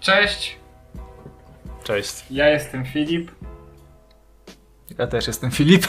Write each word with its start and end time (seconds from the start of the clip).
Cześć, 0.00 0.58
Cześć. 1.84 2.24
ja 2.30 2.48
jestem 2.48 2.84
Filip 2.84 3.30
Ja 4.98 5.06
też 5.06 5.26
jestem 5.26 5.50
Filip. 5.50 5.86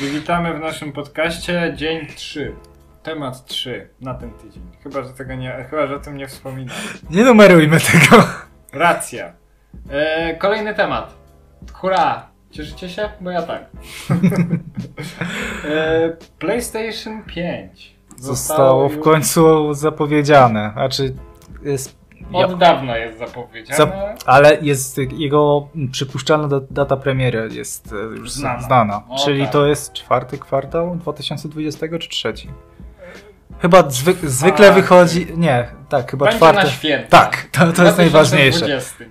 i 0.00 0.04
witamy 0.10 0.54
w 0.54 0.60
naszym 0.60 0.92
podcaście 0.92 1.72
dzień 1.76 2.06
3. 2.06 2.54
Temat 3.02 3.44
3 3.46 3.88
na 4.00 4.14
ten 4.14 4.30
tydzień. 4.30 4.62
Chyba, 4.82 5.02
że 5.02 5.10
tego 5.10 5.34
nie, 5.34 5.66
chyba, 5.70 5.86
że 5.86 5.96
o 5.96 5.98
tym 5.98 6.16
nie 6.16 6.28
wspominałem. 6.28 6.82
Nie 7.10 7.24
numerujmy 7.24 7.78
tego. 7.80 8.24
Racja. 8.72 9.32
E, 9.90 10.36
kolejny 10.36 10.74
temat. 10.74 11.14
Hurra! 11.72 12.28
Cieszycie 12.50 12.88
się? 12.88 13.08
Bo 13.20 13.30
ja 13.30 13.42
tak. 13.42 13.64
e, 15.64 16.16
PlayStation 16.38 17.22
5 17.24 17.96
Zostało 18.16 18.88
w 18.88 18.92
już- 18.94 19.04
końcu 19.04 19.74
zapowiedziane. 19.74 20.70
Znaczy 20.72 21.14
jest. 21.62 21.97
Od 22.32 22.58
dawna 22.58 22.96
jest 22.98 23.18
zapowiedziane. 23.18 23.78
Zap- 23.84 24.22
ale 24.26 24.58
jest 24.62 24.98
jego 24.98 25.68
przypuszczalna 25.92 26.48
da- 26.48 26.60
data 26.70 26.96
premiery 26.96 27.48
jest 27.52 27.92
e, 27.92 27.96
już 27.96 28.30
Znana. 28.30 28.60
znana. 28.60 29.02
O, 29.08 29.24
Czyli 29.24 29.42
tak. 29.42 29.52
to 29.52 29.66
jest 29.66 29.92
czwarty 29.92 30.38
kwartał 30.38 30.96
2020 30.96 31.86
czy 32.00 32.08
trzeci? 32.08 32.48
Chyba 33.62 33.90
zwy, 33.90 34.14
zwykle 34.28 34.66
Tak. 34.66 34.74
wychodzi. 34.74 35.26
Nie, 35.36 35.68
tak, 35.88 36.10
chyba 36.10 36.24
Będzie 36.26 36.38
czwarty. 36.38 36.62
na 36.62 36.70
święta. 36.70 37.08
Tak, 37.08 37.46
to, 37.52 37.72
to 37.72 37.84
jest 37.84 37.98
najważniejsze. 37.98 38.58
2020. 38.66 39.04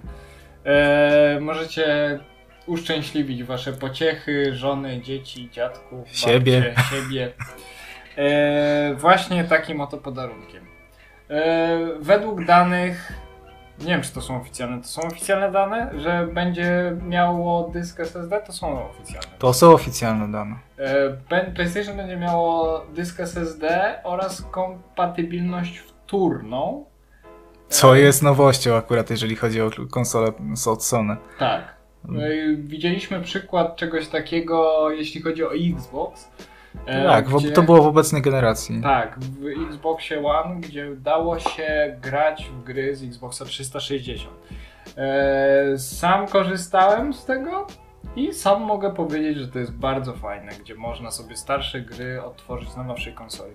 E, 0.65 1.39
możecie 1.39 2.19
uszczęśliwić 2.65 3.43
wasze 3.43 3.73
pociechy, 3.73 4.55
żony, 4.55 5.01
dzieci, 5.01 5.49
dziadków, 5.51 6.07
Siebie. 6.11 6.61
babcie, 6.75 6.83
siebie. 6.95 7.33
E, 8.17 8.95
właśnie 8.95 9.43
takim 9.43 9.81
oto 9.81 9.97
podarunkiem. 9.97 10.76
E, 11.29 11.79
według 11.99 12.45
danych, 12.45 13.13
nie 13.79 13.85
wiem 13.85 14.01
czy 14.01 14.13
to 14.13 14.21
są 14.21 14.41
oficjalne, 14.41 14.81
to 14.81 14.87
są 14.87 15.01
oficjalne 15.01 15.51
dane, 15.51 15.91
że 15.97 16.27
będzie 16.33 16.97
miało 17.07 17.69
dysk 17.69 17.99
SSD, 17.99 18.41
to 18.45 18.53
są 18.53 18.89
oficjalne. 18.89 19.37
To 19.39 19.53
są 19.53 19.73
oficjalne 19.73 20.31
dane. 20.31 20.55
E, 20.77 21.51
PlayStation 21.55 21.97
będzie 21.97 22.17
miało 22.17 22.79
dysk 22.93 23.19
SSD 23.19 23.95
oraz 24.03 24.41
kompatybilność 24.41 25.77
wtórną. 25.77 26.85
Co 27.69 27.97
E, 27.97 27.99
jest 27.99 28.23
nowością 28.23 28.75
akurat, 28.75 29.09
jeżeli 29.09 29.35
chodzi 29.35 29.61
o 29.61 29.71
konsolę 29.91 30.31
od 30.67 30.83
Sony. 30.83 31.17
Tak. 31.39 31.77
Widzieliśmy 32.57 33.21
przykład 33.21 33.75
czegoś 33.75 34.07
takiego, 34.07 34.89
jeśli 34.91 35.21
chodzi 35.21 35.43
o 35.43 35.55
Xbox. 35.55 36.31
E, 36.85 37.05
Tak, 37.05 37.29
gdzie- 37.29 37.51
to 37.51 37.63
było 37.63 37.81
w 37.83 37.87
obecnej 37.87 38.21
generacji. 38.21 38.81
Tak, 38.81 39.19
w 39.19 39.67
Xboxie 39.69 40.25
One, 40.25 40.55
gdzie 40.61 40.95
dało 40.95 41.39
się 41.39 41.97
grać 42.01 42.45
w 42.53 42.63
gry 42.63 42.95
z 42.95 43.03
Xboxa 43.03 43.45
360. 43.45 44.33
E, 44.97 45.77
Sam 45.77 46.27
korzystałem 46.27 47.13
z 47.13 47.25
tego 47.25 47.67
i 48.15 48.33
sam 48.33 48.61
mogę 48.61 48.93
powiedzieć, 48.93 49.37
że 49.37 49.47
to 49.47 49.59
jest 49.59 49.71
bardzo 49.73 50.13
fajne, 50.13 50.51
gdzie 50.61 50.75
można 50.75 51.11
sobie 51.11 51.35
starsze 51.37 51.81
gry 51.81 52.23
odtworzyć 52.23 52.75
na 52.75 52.83
nowszej 52.83 53.13
konsoli. 53.13 53.53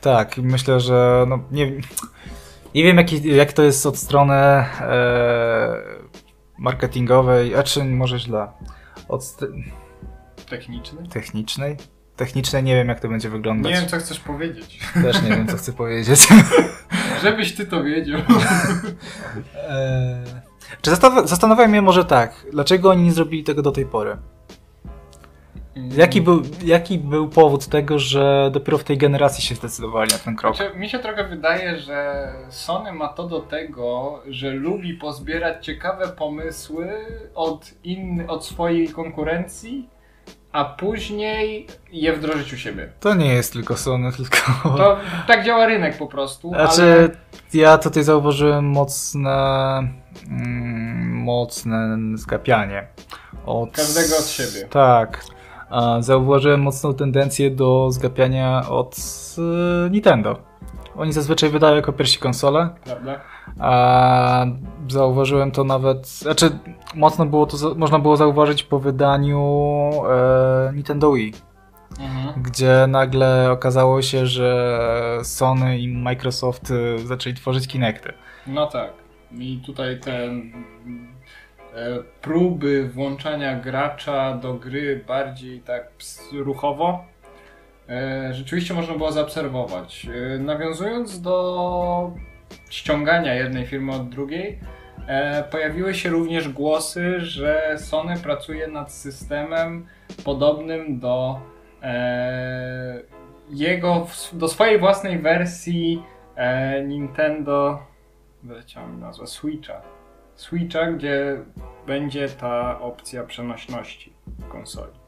Tak, 0.00 0.38
myślę, 0.38 0.80
że 0.80 1.24
no, 1.28 1.38
nie, 1.50 1.70
nie 2.74 2.84
wiem 2.84 2.96
jaki, 2.96 3.36
jak 3.36 3.52
to 3.52 3.62
jest 3.62 3.86
od 3.86 3.96
strony 3.96 4.34
e, 4.34 4.66
marketingowej, 6.58 7.54
a 7.56 7.62
czy 7.62 7.84
może 7.84 8.18
źle, 8.18 8.48
od 9.08 9.36
Techniczny? 10.50 11.08
technicznej? 11.08 11.76
Technicznej 12.16 12.62
nie 12.62 12.74
wiem 12.74 12.88
jak 12.88 13.00
to 13.00 13.08
będzie 13.08 13.28
wyglądać. 13.28 13.72
Nie 13.72 13.80
wiem, 13.80 13.88
co 13.88 13.96
chcesz 13.96 14.20
powiedzieć. 14.20 14.80
Też 14.94 15.22
nie 15.22 15.30
wiem 15.30 15.48
co 15.48 15.56
chcę 15.56 15.72
powiedzieć. 15.72 16.28
Żebyś 17.22 17.54
ty 17.54 17.66
to 17.66 17.84
wiedział. 17.84 18.20
e, 19.56 20.42
czy 20.82 20.90
zastanawiam 21.24 21.70
mnie 21.70 21.82
może 21.82 22.04
tak, 22.04 22.46
dlaczego 22.52 22.90
oni 22.90 23.02
nie 23.02 23.12
zrobili 23.12 23.44
tego 23.44 23.62
do 23.62 23.72
tej 23.72 23.86
pory? 23.86 24.16
Jaki 25.76 26.20
był, 26.20 26.42
jaki 26.64 26.98
był 26.98 27.28
powód 27.28 27.66
tego, 27.66 27.98
że 27.98 28.50
dopiero 28.52 28.78
w 28.78 28.84
tej 28.84 28.98
generacji 28.98 29.44
się 29.44 29.54
zdecydowali 29.54 30.12
na 30.12 30.18
ten 30.18 30.36
krok? 30.36 30.56
Znaczy, 30.56 30.78
mi 30.78 30.88
się 30.88 30.98
trochę 30.98 31.24
wydaje, 31.24 31.78
że 31.78 32.28
Sony 32.48 32.92
ma 32.92 33.08
to 33.08 33.28
do 33.28 33.40
tego, 33.40 34.20
że 34.26 34.50
lubi 34.50 34.94
pozbierać 34.94 35.66
ciekawe 35.66 36.08
pomysły 36.08 36.90
od, 37.34 37.70
in, 37.84 38.24
od 38.28 38.46
swojej 38.46 38.88
konkurencji, 38.88 39.88
a 40.52 40.64
później 40.64 41.66
je 41.92 42.12
wdrożyć 42.12 42.52
u 42.52 42.56
siebie. 42.56 42.92
To 43.00 43.14
nie 43.14 43.34
jest 43.34 43.52
tylko 43.52 43.76
Sony, 43.76 44.12
tylko... 44.16 44.36
To 44.76 44.96
tak 45.26 45.44
działa 45.44 45.66
rynek 45.66 45.98
po 45.98 46.06
prostu. 46.06 46.48
Znaczy, 46.48 47.10
ja 47.54 47.78
tutaj 47.78 48.02
zauważyłem 48.02 48.64
mocne, 48.64 49.78
mm, 50.28 51.22
mocne 51.22 51.98
zgapianie. 52.14 52.86
Od, 53.46 53.70
Każdego 53.76 54.16
od 54.18 54.26
siebie. 54.26 54.68
Tak. 54.68 55.24
Zauważyłem 56.00 56.62
mocną 56.62 56.94
tendencję 56.94 57.50
do 57.50 57.90
zgapiania 57.90 58.68
od 58.68 58.96
e, 59.86 59.90
Nintendo. 59.90 60.52
Oni 60.96 61.12
zazwyczaj 61.12 61.50
wydają 61.50 61.76
jako 61.76 61.92
pierwsi 61.92 62.18
konsole, 62.18 62.60
Ale, 62.60 62.74
prawda? 62.84 63.20
a 63.60 64.46
zauważyłem 64.88 65.50
to 65.50 65.64
nawet, 65.64 66.08
znaczy 66.08 66.58
mocno 66.94 67.26
było 67.26 67.46
to, 67.46 67.74
można 67.76 67.98
było 67.98 68.16
zauważyć 68.16 68.62
po 68.62 68.78
wydaniu 68.78 69.40
e, 70.10 70.41
Nintendo 70.82 71.12
Wii 71.12 71.32
Mhm. 72.00 72.42
gdzie 72.42 72.86
nagle 72.88 73.50
okazało 73.50 74.02
się, 74.02 74.26
że 74.26 74.78
Sony 75.22 75.78
i 75.78 75.88
Microsoft 75.88 76.70
y, 76.70 76.98
zaczęli 77.06 77.34
tworzyć 77.34 77.68
Kinecty. 77.68 78.12
No 78.46 78.66
tak. 78.66 78.90
I 79.38 79.62
tutaj 79.66 80.00
te 80.00 80.24
e, 80.24 80.30
próby 82.22 82.88
włączania 82.88 83.56
gracza 83.60 84.34
do 84.34 84.54
gry 84.54 85.04
bardziej 85.08 85.60
tak 85.60 85.88
ruchowo 86.32 87.04
e, 87.88 88.34
rzeczywiście 88.34 88.74
można 88.74 88.94
było 88.94 89.12
zaobserwować. 89.12 90.06
E, 90.34 90.38
nawiązując 90.38 91.20
do 91.20 92.10
ściągania 92.70 93.34
jednej 93.34 93.66
firmy 93.66 93.92
od 93.94 94.08
drugiej, 94.08 94.58
pojawiły 95.50 95.94
się 95.94 96.10
również 96.10 96.48
głosy, 96.48 97.20
że 97.20 97.76
Sony 97.78 98.16
pracuje 98.16 98.66
nad 98.68 98.92
systemem 98.92 99.86
podobnym 100.24 100.98
do 100.98 101.40
e, 101.82 103.02
jego, 103.50 104.06
do 104.32 104.48
swojej 104.48 104.78
własnej 104.78 105.18
wersji 105.18 106.02
e, 106.36 106.82
Nintendo 106.84 107.78
wyleciała 108.42 108.88
mi 108.88 109.00
nazwa, 109.00 109.26
Switcha. 109.26 109.82
Switcha, 110.34 110.92
gdzie 110.92 111.44
będzie 111.86 112.28
ta 112.28 112.80
opcja 112.80 113.24
przenośności 113.24 114.12
konsoli. 114.48 115.01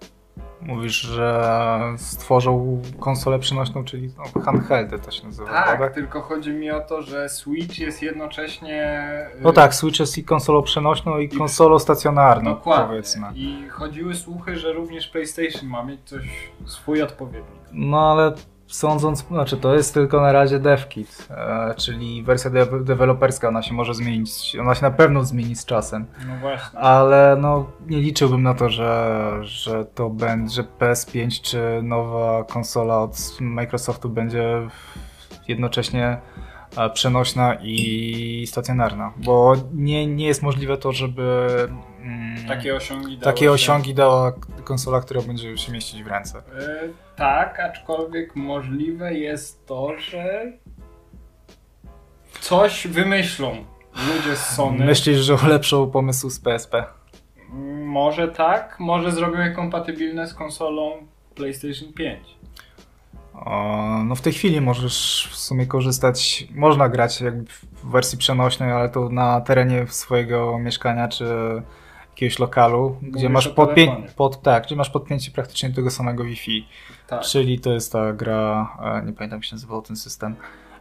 Mówisz, 0.64 1.00
że 1.00 1.50
stworzą 1.96 2.82
konsolę 3.00 3.38
przenośną, 3.38 3.84
czyli 3.84 4.10
no, 4.34 4.42
handheldy 4.42 4.98
to 4.98 5.10
się 5.10 5.26
nazywa, 5.26 5.50
Tak, 5.50 5.64
prawda? 5.64 5.90
tylko 5.94 6.20
chodzi 6.20 6.50
mi 6.50 6.70
o 6.70 6.80
to, 6.80 7.02
że 7.02 7.28
Switch 7.28 7.78
jest 7.78 8.02
jednocześnie... 8.02 8.98
No 9.40 9.52
tak, 9.52 9.74
Switch 9.74 10.00
jest 10.00 10.18
i 10.18 10.24
konsolą 10.24 10.62
przenośną 10.62 11.18
i 11.18 11.28
konsolą 11.28 11.78
stacjonarną, 11.78 12.50
Dokładnie. 12.50 12.86
powiedzmy. 12.86 13.26
I 13.34 13.68
chodziły 13.68 14.14
słuchy, 14.14 14.56
że 14.56 14.72
również 14.72 15.08
PlayStation 15.08 15.68
ma 15.68 15.84
mieć 15.84 16.00
coś, 16.04 16.22
swój 16.64 17.02
odpowiednik. 17.02 17.60
No 17.72 18.10
ale 18.12 18.32
sądząc, 18.66 19.26
znaczy 19.26 19.56
to 19.56 19.74
jest 19.74 19.94
tylko 19.94 20.20
na 20.20 20.32
razie 20.32 20.58
DevKit, 20.58 21.28
e, 21.30 21.74
czyli 21.76 22.22
wersja 22.22 22.50
de 22.50 22.66
deweloperska, 22.84 23.48
ona 23.48 23.62
się 23.62 23.74
może 23.74 23.94
zmienić, 23.94 24.56
ona 24.60 24.74
się 24.74 24.82
na 24.82 24.90
pewno 24.90 25.24
zmieni 25.24 25.56
z 25.56 25.64
czasem. 25.64 26.06
No 26.28 26.36
właśnie. 26.40 26.78
Ale 26.78 27.36
no, 27.40 27.66
nie 27.86 28.00
liczyłbym 28.00 28.42
na 28.42 28.54
to, 28.54 28.68
że, 28.68 29.30
że 29.42 29.84
to 29.84 30.10
będzie, 30.10 30.54
że 30.54 30.64
PS5 30.78 31.40
czy 31.42 31.80
nowa 31.82 32.44
konsola 32.44 32.98
od 32.98 33.40
Microsoftu 33.40 34.08
będzie 34.08 34.68
jednocześnie 35.48 36.18
przenośna 36.94 37.56
i 37.62 38.46
stacjonarna, 38.46 39.12
bo 39.16 39.56
nie, 39.74 40.06
nie 40.06 40.26
jest 40.26 40.42
możliwe 40.42 40.76
to, 40.76 40.92
żeby 40.92 41.48
mm, 42.00 42.48
Takie 42.48 42.76
osiągi 42.76 43.18
dało 43.18 43.32
takie 43.32 43.52
osiągi 43.52 43.94
dała 43.94 44.32
konsola, 44.64 45.00
która 45.00 45.22
będzie 45.22 45.58
się 45.58 45.72
mieścić 45.72 46.02
w 46.02 46.06
ręce. 46.06 46.38
Y, 46.38 46.92
tak, 47.16 47.60
aczkolwiek 47.60 48.36
możliwe 48.36 49.14
jest 49.14 49.66
to, 49.66 49.98
że 49.98 50.52
coś 52.40 52.86
wymyślą 52.86 53.64
ludzie 54.08 54.36
z 54.36 54.46
Sony. 54.46 54.84
Myślisz, 54.84 55.18
że 55.18 55.34
ulepszą 55.34 55.90
pomysł 55.90 56.30
z 56.30 56.40
PSP? 56.40 56.84
Może 57.84 58.28
tak, 58.28 58.76
może 58.80 59.12
zrobią 59.12 59.40
je 59.40 59.50
kompatybilne 59.50 60.26
z 60.26 60.34
konsolą 60.34 61.06
PlayStation 61.34 61.92
5. 61.92 62.43
No 64.04 64.14
w 64.14 64.20
tej 64.20 64.32
chwili 64.32 64.60
możesz 64.60 65.28
w 65.32 65.36
sumie 65.36 65.66
korzystać, 65.66 66.46
można 66.54 66.88
grać 66.88 67.20
jakby 67.20 67.44
w 67.50 67.90
wersji 67.90 68.18
przenośnej, 68.18 68.72
ale 68.72 68.88
to 68.88 69.08
na 69.08 69.40
terenie 69.40 69.86
swojego 69.86 70.58
mieszkania 70.58 71.08
czy 71.08 71.24
jakiegoś 72.10 72.38
lokalu, 72.38 72.96
gdzie 73.02 73.28
masz 73.28 73.48
podpię- 73.48 74.08
pod, 74.16 74.42
tak, 74.42 74.64
gdzie 74.64 74.76
masz 74.76 74.90
podpięcie 74.90 75.30
praktycznie 75.30 75.68
do 75.68 75.74
tego 75.76 75.90
samego 75.90 76.24
Wi-Fi. 76.24 76.68
Tak. 77.06 77.22
Czyli 77.22 77.60
to 77.60 77.72
jest 77.72 77.92
ta 77.92 78.12
gra, 78.12 78.68
e, 78.82 79.06
nie 79.06 79.12
pamiętam 79.12 79.36
jak 79.38 79.44
się 79.44 79.54
nazywał 79.54 79.82
ten 79.82 79.96
system. 79.96 80.36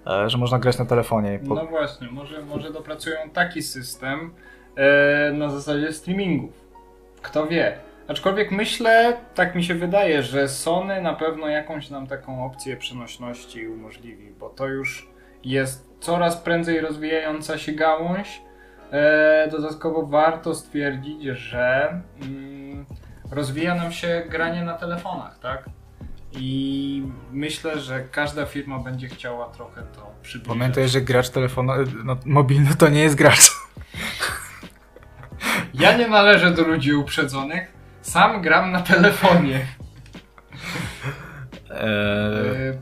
e, 0.07 0.29
że 0.29 0.37
można 0.37 0.59
grać 0.59 0.77
na 0.79 0.85
telefonie. 0.85 1.39
Po... 1.47 1.55
No 1.55 1.65
właśnie, 1.65 2.07
może, 2.11 2.41
może 2.45 2.71
dopracują 2.73 3.15
taki 3.33 3.61
system 3.61 4.33
e, 4.75 5.31
na 5.33 5.49
zasadzie 5.49 5.93
streamingów. 5.93 6.51
Kto 7.21 7.47
wie. 7.47 7.77
Aczkolwiek 8.07 8.51
myślę, 8.51 9.17
tak 9.35 9.55
mi 9.55 9.63
się 9.63 9.75
wydaje, 9.75 10.23
że 10.23 10.47
Sony 10.49 11.01
na 11.01 11.13
pewno 11.13 11.47
jakąś 11.47 11.89
nam 11.89 12.07
taką 12.07 12.45
opcję 12.45 12.77
przenośności 12.77 13.67
umożliwi, 13.67 14.31
bo 14.39 14.49
to 14.49 14.67
już 14.67 15.09
jest 15.43 15.89
coraz 15.99 16.37
prędzej 16.37 16.81
rozwijająca 16.81 17.57
się 17.57 17.71
gałąź. 17.71 18.41
E, 18.91 19.47
dodatkowo 19.51 20.05
warto 20.05 20.55
stwierdzić, 20.55 21.23
że 21.23 22.01
mm, 22.21 22.85
rozwija 23.31 23.75
nam 23.75 23.91
się 23.91 24.23
granie 24.29 24.63
na 24.63 24.73
telefonach, 24.73 25.39
tak? 25.39 25.65
I 26.31 27.03
myślę, 27.31 27.79
że 27.79 28.03
każda 28.11 28.45
firma 28.45 28.79
będzie 28.79 29.07
chciała 29.07 29.49
trochę 29.49 29.81
to 29.81 30.11
przybliżyć. 30.21 30.59
Pamiętaj, 30.59 30.87
że 30.87 31.01
gracz 31.01 31.29
telefonu, 31.29 31.73
no, 32.03 32.17
mobilny 32.25 32.75
to 32.75 32.89
nie 32.89 33.01
jest 33.01 33.15
gracz. 33.15 33.51
Ja 35.73 35.97
nie 35.97 36.07
należę 36.07 36.51
do 36.51 36.63
ludzi 36.63 36.93
uprzedzonych. 36.93 37.82
Sam 38.03 38.41
gram 38.41 38.71
na 38.71 38.81
telefonie. 38.81 39.65
Eee, 41.71 42.69
E, 42.69 42.77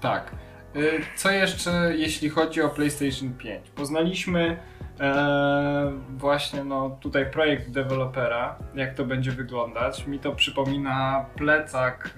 tak. 0.00 0.30
E, 0.74 0.78
co 1.16 1.30
jeszcze, 1.30 1.92
jeśli 1.96 2.28
chodzi 2.28 2.62
o 2.62 2.68
PlayStation 2.68 3.32
5? 3.34 3.70
Poznaliśmy 3.70 4.56
e, 5.00 5.92
właśnie 6.10 6.64
no, 6.64 6.98
tutaj 7.00 7.30
projekt 7.30 7.70
dewelopera, 7.70 8.56
jak 8.74 8.94
to 8.94 9.04
będzie 9.04 9.30
wyglądać. 9.32 10.06
Mi 10.06 10.18
to 10.18 10.32
przypomina 10.32 11.26
plecak 11.36 12.10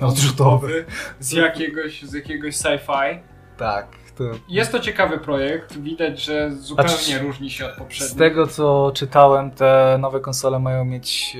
Odrzutowy. 0.00 0.84
z 1.20 1.32
jakiegoś, 1.32 2.02
z 2.02 2.12
jakiegoś 2.12 2.54
sci-fi. 2.54 3.18
tak, 3.56 3.86
to 4.18 4.24
Jest 4.48 4.72
to 4.72 4.80
ciekawy 4.80 5.18
projekt. 5.18 5.78
Widać, 5.78 6.22
że 6.24 6.52
zupełnie 6.52 6.90
Znaczy, 6.90 7.18
różni 7.18 7.50
się 7.50 7.66
od 7.66 7.74
z 7.74 7.78
poprzednich. 7.78 8.18
tego 8.18 8.46
co 8.46 8.92
czytałem, 8.94 9.50
te 9.50 9.96
nowe 10.00 10.20
konsole 10.20 10.58
mają 10.58 10.84
mieć 10.84 11.36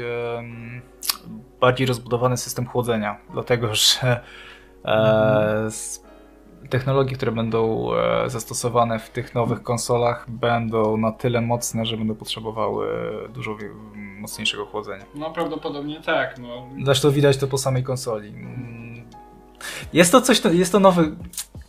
bardziej 1.60 1.86
rozbudowany 1.86 2.36
system 2.36 2.66
chłodzenia, 2.66 3.16
dlatego 3.32 3.74
że 3.74 4.20
e, 4.84 5.64
s- 5.66 6.02
technologie, 6.70 7.16
które 7.16 7.32
będą 7.32 7.88
e, 7.94 8.30
zastosowane 8.30 8.98
w 8.98 9.10
tych 9.10 9.34
nowych 9.34 9.62
konsolach 9.62 10.30
będą 10.30 10.96
na 10.96 11.12
tyle 11.12 11.40
mocne, 11.40 11.86
że 11.86 11.96
będą 11.96 12.14
potrzebowały 12.14 12.86
dużo 13.34 13.56
mocniejszego 13.94 14.66
chłodzenia. 14.66 15.04
No 15.14 15.30
prawdopodobnie 15.30 16.00
tak. 16.00 16.38
No. 16.38 16.66
Zresztą 16.84 17.10
widać 17.10 17.36
to 17.36 17.46
po 17.46 17.58
samej 17.58 17.82
konsoli. 17.84 18.28
Mm. 18.28 19.02
Jest 19.92 20.12
to 20.12 20.20
coś, 20.20 20.42
jest 20.52 20.72
to 20.72 20.80
nowy. 20.80 21.16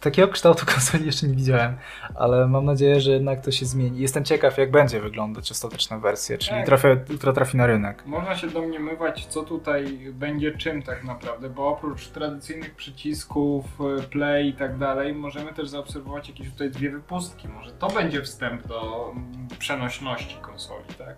Takiego 0.03 0.27
kształtu 0.27 0.65
konsoli 0.73 1.05
jeszcze 1.05 1.27
nie 1.27 1.35
widziałem, 1.35 1.77
ale 2.15 2.47
mam 2.47 2.65
nadzieję, 2.65 3.01
że 3.01 3.11
jednak 3.11 3.41
to 3.41 3.51
się 3.51 3.65
zmieni. 3.65 3.99
Jestem 3.99 4.23
ciekaw, 4.23 4.57
jak 4.57 4.71
będzie 4.71 5.01
wyglądać 5.01 5.51
ostateczna 5.51 5.99
wersja, 5.99 6.37
czyli 6.37 6.57
Tak. 6.57 6.65
trafia, 6.65 6.95
która 7.17 7.33
trafi 7.33 7.57
na 7.57 7.67
rynek. 7.67 8.03
Można 8.05 8.35
się 8.35 8.47
domniemywać, 8.47 9.25
co 9.25 9.43
tutaj 9.43 9.99
będzie 10.13 10.51
czym 10.51 10.81
tak 10.81 11.03
naprawdę, 11.03 11.49
bo 11.49 11.67
oprócz 11.67 12.07
tradycyjnych 12.07 12.75
przycisków, 12.75 13.65
y, 13.99 14.03
play 14.03 14.49
i 14.49 14.53
tak 14.53 14.77
dalej, 14.77 15.13
możemy 15.13 15.53
też 15.53 15.69
zaobserwować 15.69 16.29
jakieś 16.29 16.49
tutaj 16.49 16.69
dwie 16.69 16.89
wypustki. 16.91 17.47
Może 17.47 17.71
to 17.71 17.87
będzie 17.87 18.21
wstęp 18.21 18.67
do 18.67 19.11
mm, 19.11 19.47
przenośności 19.59 20.37
konsoli, 20.41 20.85
tak? 20.97 21.15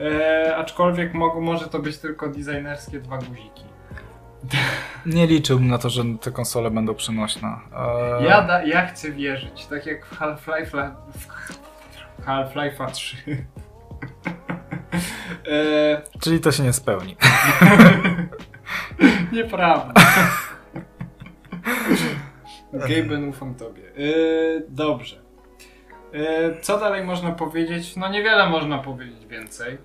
E, 0.00 0.56
aczkolwiek 0.56 1.14
mogą, 1.14 1.40
może 1.40 1.68
to 1.68 1.78
być 1.78 1.98
tylko 1.98 2.28
designerskie 2.28 3.00
dwa 3.00 3.18
guziki. 3.18 3.71
Nie 5.06 5.26
liczyłbym 5.26 5.68
na 5.68 5.78
to, 5.78 5.90
że 5.90 6.02
te 6.20 6.30
konsole 6.30 6.70
będą 6.70 6.94
przenośne. 6.94 7.48
Eee, 7.76 8.24
Ja, 8.24 8.42
da, 8.42 8.62
ja 8.64 8.86
chcę 8.86 9.12
wierzyć, 9.12 9.66
tak 9.66 9.86
jak 9.86 10.06
w 10.06 10.18
Half-Life'a 10.20 10.90
w 12.20 12.24
Half-Life'a 12.26 12.90
3. 12.90 13.16
e, 15.46 16.02
Czyli 16.20 16.40
to 16.40 16.52
się 16.52 16.62
nie 16.62 16.72
spełni. 16.72 17.16
Nieprawda. 19.32 19.92
Gaben, 22.72 23.28
ufam 23.28 23.54
tobie. 23.54 23.82
Yy, 23.96 24.66
dobrze. 24.68 25.16
Yy, 26.12 26.56
co 26.62 26.78
dalej 26.78 27.04
można 27.04 27.32
powiedzieć? 27.32 27.96
No 27.96 28.08
niewiele 28.08 28.48
można 28.48 28.78
powiedzieć 28.78 29.26
więcej. 29.26 29.78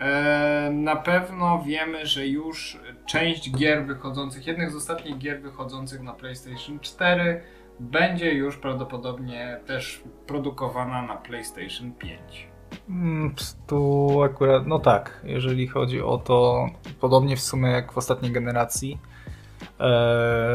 Yy, 0.00 0.72
na 0.74 0.96
pewno 0.96 1.62
wiemy, 1.66 2.06
że 2.06 2.26
już 2.26 2.78
część 3.06 3.50
gier 3.52 3.86
wychodzących, 3.86 4.46
jednych 4.46 4.70
z 4.70 4.76
ostatnich 4.76 5.18
gier 5.18 5.42
wychodzących 5.42 6.00
na 6.00 6.12
PlayStation 6.12 6.80
4 6.80 7.40
będzie 7.80 8.32
już 8.34 8.56
prawdopodobnie 8.56 9.60
też 9.66 10.02
produkowana 10.26 11.02
na 11.02 11.16
PlayStation 11.16 11.92
5. 11.92 12.48
Mm, 12.88 13.34
Tu 13.66 14.08
akurat, 14.22 14.66
no 14.66 14.78
tak, 14.78 15.20
jeżeli 15.24 15.66
chodzi 15.68 16.02
o 16.02 16.18
to, 16.18 16.66
podobnie 17.00 17.36
w 17.36 17.40
sumie 17.40 17.70
jak 17.70 17.92
w 17.92 17.98
ostatniej 17.98 18.32
generacji. 18.32 18.98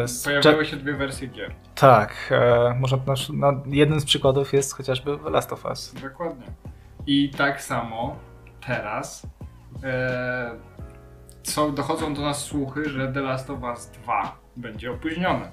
Z- 0.05 0.23
Pojawiły 0.23 0.65
się 0.65 0.77
dwie 0.77 0.93
wersje 0.93 1.27
gier. 1.27 1.51
Tak, 1.75 2.15
e, 2.31 2.73
można 2.79 2.97
na, 3.07 3.51
na, 3.51 3.61
jeden 3.67 3.99
z 3.99 4.05
przykładów 4.05 4.53
jest 4.53 4.73
chociażby 4.73 5.17
Last 5.31 5.53
of 5.53 5.65
Us. 5.65 5.93
Dokładnie. 6.01 6.45
I 7.07 7.29
tak 7.29 7.61
samo 7.61 8.15
teraz 8.67 9.27
e, 9.83 10.51
co, 11.43 11.71
dochodzą 11.71 12.13
do 12.13 12.21
nas 12.21 12.37
słuchy, 12.41 12.89
że 12.89 13.13
The 13.13 13.21
Last 13.21 13.49
of 13.49 13.63
Us 13.63 13.91
2 14.03 14.35
będzie 14.57 14.91
opóźnione. 14.91 15.51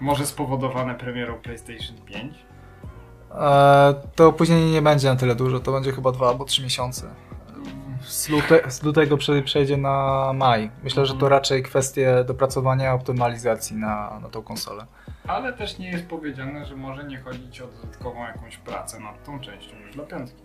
Może 0.00 0.26
spowodowane 0.26 0.94
premierą 0.94 1.34
PlayStation 1.34 1.96
5. 2.06 2.34
E, 3.34 3.94
to 4.14 4.28
opóźnienie 4.28 4.72
nie 4.72 4.82
będzie 4.82 5.08
na 5.08 5.16
tyle 5.16 5.34
dużo, 5.34 5.60
to 5.60 5.72
będzie 5.72 5.92
chyba 5.92 6.12
dwa 6.12 6.28
albo 6.28 6.44
trzy 6.44 6.62
miesiące. 6.62 7.14
Z, 8.02 8.28
lute, 8.28 8.70
z 8.70 8.82
lutego 8.82 9.16
prze, 9.16 9.42
przejdzie 9.42 9.76
na 9.76 10.30
maj. 10.34 10.70
Myślę, 10.84 11.06
że 11.06 11.12
to 11.12 11.16
Mhm. 11.16 11.32
raczej 11.32 11.62
kwestie 11.62 12.24
dopracowania 12.26 12.94
optymalizacji 12.94 13.76
na, 13.76 14.18
na 14.22 14.28
tą 14.28 14.42
konsolę. 14.42 14.86
Ale 15.26 15.52
też 15.52 15.78
nie 15.78 15.90
jest 15.90 16.06
powiedziane, 16.06 16.66
że 16.66 16.76
może 16.76 17.04
nie 17.04 17.20
chodzić 17.20 17.60
o 17.60 17.66
dodatkową 17.66 18.20
jakąś 18.26 18.56
pracę 18.56 19.00
nad 19.00 19.24
tą 19.24 19.40
częścią 19.40 19.76
już 19.76 19.94
dla 19.94 20.04
piątki. 20.04 20.41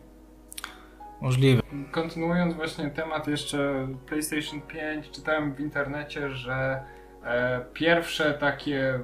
Możliwe. 1.21 1.61
Kontynuując 1.91 2.53
właśnie 2.53 2.89
temat 2.89 3.27
jeszcze 3.27 3.87
PlayStation 4.05 4.61
5, 4.61 5.09
czytałem 5.11 5.55
w 5.55 5.59
internecie, 5.59 6.29
że 6.29 6.83
e, 7.23 7.65
pierwsze 7.73 8.33
takie 8.33 8.99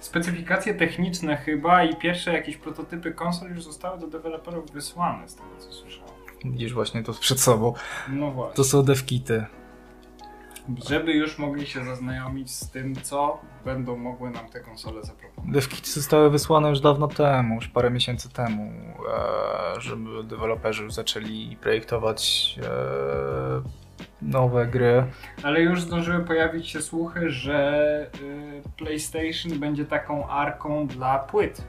specyfikacje 0.00 0.74
techniczne 0.74 1.36
chyba 1.36 1.84
i 1.84 1.96
pierwsze 1.96 2.32
jakieś 2.32 2.56
prototypy 2.56 3.12
konsol 3.12 3.50
już 3.50 3.62
zostały 3.64 3.98
do 3.98 4.06
deweloperów 4.06 4.70
wysłane, 4.70 5.28
z 5.28 5.34
tego 5.34 5.48
co 5.58 5.72
słyszałem. 5.72 6.10
Widzisz 6.44 6.74
właśnie 6.74 7.02
to 7.02 7.12
przed 7.12 7.40
sobą. 7.40 7.74
No 8.08 8.30
właśnie. 8.30 8.56
To 8.56 8.64
są 8.64 8.82
devkity. 8.82 9.46
Żeby 10.88 11.12
już 11.12 11.38
mogli 11.38 11.66
się 11.66 11.84
zaznajomić 11.84 12.50
z 12.50 12.70
tym, 12.70 12.96
co 13.02 13.40
będą 13.64 13.96
mogły 13.96 14.30
nam 14.30 14.48
te 14.48 14.60
konsole 14.60 15.02
zaproponować. 15.04 15.54
Devkity 15.54 15.90
zostały 15.90 16.30
wysłane 16.30 16.68
już 16.68 16.80
dawno 16.80 17.08
temu, 17.08 17.54
już 17.54 17.68
parę 17.68 17.90
miesięcy 17.90 18.28
temu, 18.32 18.72
e, 19.76 19.80
żeby 19.80 20.24
deweloperzy 20.24 20.82
już 20.82 20.94
zaczęli 20.94 21.56
projektować 21.60 22.54
e, 22.62 23.86
nowe 24.22 24.66
gry. 24.66 25.04
Ale 25.42 25.60
już 25.60 25.80
zdążyły 25.82 26.24
pojawić 26.24 26.68
się 26.68 26.82
słuchy, 26.82 27.30
że 27.30 28.10
y, 28.20 28.62
PlayStation 28.76 29.58
będzie 29.58 29.84
taką 29.84 30.28
arką 30.28 30.86
dla 30.86 31.18
płyt, 31.18 31.64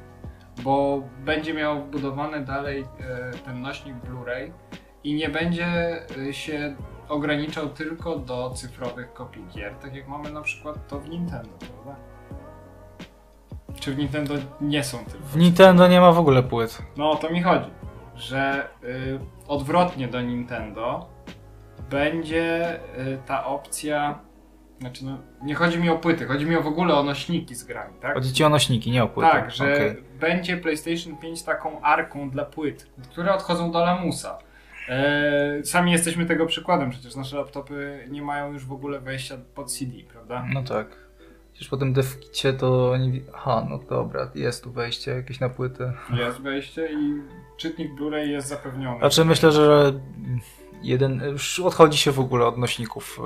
bo 0.64 1.04
będzie 1.26 1.54
miał 1.54 1.84
wbudowany 1.84 2.46
dalej 2.46 2.86
ten 3.46 3.62
nośnik 3.62 3.96
Blu-ray 3.96 4.52
i 5.04 5.14
nie 5.14 5.30
będzie 5.30 6.00
się 6.32 6.76
ograniczał 7.10 7.70
tylko 7.70 8.16
do 8.16 8.50
cyfrowych 8.50 9.14
kopii 9.14 9.46
gier, 9.56 9.76
tak 9.76 9.96
jak 9.96 10.08
mamy 10.08 10.32
na 10.32 10.42
przykład 10.42 10.88
to 10.88 11.00
w 11.00 11.10
Nintendo, 11.10 11.50
prawda? 11.60 11.96
Czy 13.80 13.96
w 13.96 13.98
Nintendo 13.98 14.34
nie 14.62 14.84
są 14.84 14.98
tylko? 14.98 15.28
W 15.28 15.38
Nintendo 15.38 15.88
nie 15.88 16.02
ma 16.02 16.12
w 16.12 16.20
ogóle 16.20 16.44
płyt. 16.44 16.82
No 16.98 17.12
o 17.12 17.16
to 17.16 17.30
mi 17.30 17.42
chodzi, 17.42 17.70
że 18.16 18.70
y, 18.84 19.20
odwrotnie 19.48 20.08
do 20.08 20.22
Nintendo 20.22 21.10
będzie 21.90 22.76
y, 22.76 23.18
ta 23.26 23.46
opcja. 23.46 24.20
Znaczy, 24.80 25.06
no, 25.06 25.18
nie 25.44 25.56
chodzi 25.56 25.80
mi 25.80 25.90
o 25.90 25.98
płyty, 25.98 26.26
chodzi 26.26 26.46
mi 26.46 26.56
o 26.56 26.62
w 26.62 26.68
ogóle 26.68 26.96
o 26.96 27.04
nośniki 27.04 27.56
z 27.56 27.64
grami, 27.64 27.94
tak? 28.02 28.14
Chodzi 28.14 28.34
ci 28.34 28.44
o 28.44 28.50
nośniki, 28.50 28.92
nie 28.92 29.04
o 29.04 29.08
płyty. 29.08 29.32
Tak, 29.32 29.52
że 29.52 29.74
Okej. 29.74 30.04
będzie 30.20 30.58
PlayStation 30.58 31.18
5 31.18 31.44
taką 31.44 31.82
arką 31.82 32.30
dla 32.30 32.46
płyt, 32.46 32.88
które 33.12 33.34
odchodzą 33.34 33.72
do 33.72 33.80
lamusa. 33.80 34.38
E, 34.90 35.64
sami 35.64 35.92
jesteśmy 35.92 36.26
tego 36.26 36.46
przykładem, 36.46 36.90
przecież 36.90 37.16
nasze 37.16 37.38
laptopy 37.38 38.06
nie 38.10 38.22
mają 38.22 38.54
już 38.54 38.66
w 38.66 38.72
ogóle 38.72 39.00
wejścia 39.00 39.38
pod 39.56 39.72
CD, 39.72 39.92
prawda? 40.12 40.46
No 40.54 40.64
tak. 40.64 41.08
Przecież 41.54 41.70
po 41.70 41.78
tym 41.78 41.94
devkicie 41.94 42.54
to 42.54 42.98
nie 42.98 43.22
Aha, 43.36 43.68
no 43.70 43.80
dobra, 43.90 44.32
jest 44.36 44.64
tu 44.64 44.72
wejście 44.72 45.12
jakieś 45.12 45.40
na 45.40 45.50
płyty. 45.50 45.92
Jest 46.14 46.42
wejście 46.42 46.90
i 46.94 47.22
czytnik 47.58 47.92
Blu-ray 48.00 48.28
jest 48.28 48.48
zapewniony. 48.48 49.00
Znaczy 49.00 49.26
myślę, 49.26 49.52
że 49.52 49.94
jeden 50.82 51.22
już 51.24 51.60
odchodzi 51.60 51.98
się 51.98 52.12
w 52.12 52.20
ogóle 52.20 52.46
od 52.46 52.58
nośników 52.58 53.20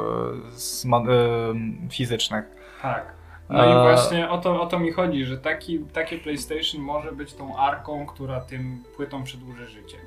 e, 0.83 0.87
ma- 0.87 0.97
e, 0.97 1.53
fizycznych. 1.89 2.45
Tak. 2.81 3.13
No 3.49 3.65
i 3.65 3.83
właśnie 3.83 4.29
o 4.29 4.37
to, 4.37 4.61
o 4.61 4.65
to 4.65 4.79
mi 4.79 4.91
chodzi, 4.91 5.25
że 5.25 5.37
taki, 5.37 5.79
takie 5.79 6.17
PlayStation 6.17 6.81
może 6.81 7.11
być 7.11 7.33
tą 7.33 7.57
arką, 7.57 8.05
która 8.05 8.41
tym 8.41 8.83
płytom 8.95 9.23
przedłuży 9.23 9.67
życie. 9.67 9.97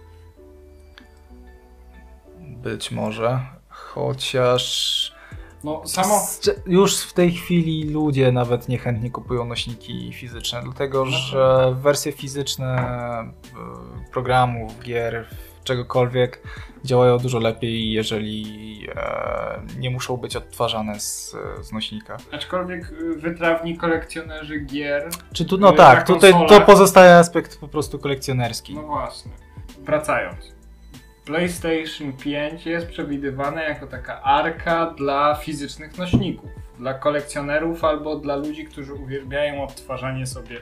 Być 2.65 2.91
może, 2.91 3.41
chociaż 3.69 5.15
no, 5.65 5.83
samo... 5.87 6.21
Już 6.67 7.01
w 7.01 7.13
tej 7.13 7.33
chwili 7.33 7.91
ludzie 7.91 8.33
nawet 8.33 8.69
niechętnie 8.69 9.11
kupują 9.11 9.45
nośniki 9.45 10.13
fizyczne, 10.13 10.61
dlatego 10.65 11.05
no 11.05 11.11
że 11.11 11.75
wersje 11.83 12.13
fizyczne 12.13 12.77
e, 12.77 13.33
programów, 14.13 14.81
gier, 14.81 15.27
czegokolwiek 15.65 16.43
działają 16.85 17.19
dużo 17.19 17.39
lepiej, 17.39 17.93
jeżeli 17.93 18.45
e, 18.97 19.61
nie 19.79 19.91
muszą 19.91 20.17
być 20.17 20.37
odtwarzane 20.37 21.01
z, 21.01 21.37
z 21.63 21.73
nośnika. 21.73 22.17
Aczkolwiek 22.33 22.93
y, 22.93 23.15
wytrawni 23.15 23.77
kolekcjonerzy 23.77 24.61
gier. 24.61 25.09
Czy 25.33 25.45
tu, 25.45 25.59
no 25.59 25.73
y, 25.73 25.77
tak, 25.77 26.07
tutaj 26.07 26.33
to 26.49 26.61
pozostaje 26.61 27.17
aspekt 27.17 27.61
po 27.61 27.69
prostu 27.69 27.99
kolekcjonerski. 27.99 28.75
No 28.75 28.83
właśnie. 28.83 29.31
Wracając. 29.79 30.55
PlayStation 31.25 32.13
5 32.13 32.67
jest 32.67 32.87
przewidywane 32.87 33.63
jako 33.63 33.87
taka 33.87 34.23
arka 34.23 34.87
dla 34.87 35.35
fizycznych 35.35 35.99
nośników, 35.99 36.51
dla 36.79 36.95
kolekcjonerów 36.95 37.85
albo 37.85 38.17
dla 38.17 38.37
ludzi, 38.37 38.65
którzy 38.65 38.95
uwielbiają 38.95 39.65
odtwarzanie 39.65 40.27
sobie 40.27 40.61